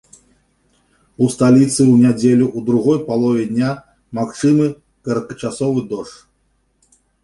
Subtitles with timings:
[1.25, 3.71] У сталіцы ў нядзелю ў другой палове дня
[4.23, 4.65] магчымы
[5.09, 6.15] кароткачасовы дождж.